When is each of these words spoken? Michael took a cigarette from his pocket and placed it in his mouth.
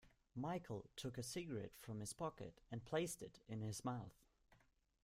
Michael 0.35 0.89
took 0.95 1.19
a 1.19 1.21
cigarette 1.21 1.75
from 1.79 1.99
his 1.99 2.11
pocket 2.11 2.59
and 2.71 2.83
placed 2.83 3.21
it 3.21 3.39
in 3.47 3.61
his 3.61 3.85
mouth. 3.85 4.17